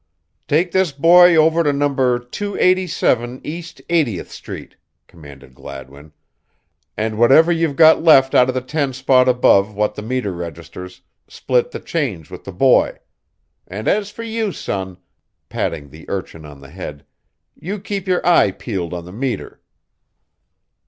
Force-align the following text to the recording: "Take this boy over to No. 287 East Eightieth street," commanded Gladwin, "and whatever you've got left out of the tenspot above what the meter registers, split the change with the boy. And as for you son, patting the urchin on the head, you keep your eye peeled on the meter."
"Take 0.47 0.71
this 0.71 0.91
boy 0.91 1.35
over 1.35 1.63
to 1.63 1.71
No. 1.71 1.87
287 2.17 3.39
East 3.43 3.83
Eightieth 3.87 4.31
street," 4.31 4.75
commanded 5.05 5.53
Gladwin, 5.53 6.11
"and 6.97 7.19
whatever 7.19 7.51
you've 7.51 7.75
got 7.75 8.01
left 8.03 8.33
out 8.33 8.47
of 8.49 8.55
the 8.55 8.61
tenspot 8.63 9.27
above 9.27 9.75
what 9.75 9.93
the 9.93 10.01
meter 10.01 10.33
registers, 10.33 11.03
split 11.27 11.69
the 11.69 11.79
change 11.79 12.31
with 12.31 12.45
the 12.45 12.51
boy. 12.51 12.97
And 13.67 13.87
as 13.87 14.09
for 14.09 14.23
you 14.23 14.51
son, 14.51 14.97
patting 15.49 15.89
the 15.91 16.09
urchin 16.09 16.45
on 16.45 16.61
the 16.61 16.69
head, 16.71 17.05
you 17.53 17.77
keep 17.79 18.07
your 18.07 18.25
eye 18.25 18.49
peeled 18.49 18.95
on 18.95 19.05
the 19.05 19.13
meter." 19.13 19.61